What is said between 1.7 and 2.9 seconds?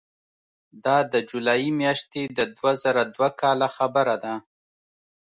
میاشتې د دوه